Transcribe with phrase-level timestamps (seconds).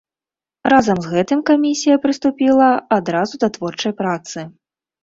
[0.73, 4.53] Разам з гэтым камісія прыступіла адразу да творчай працы.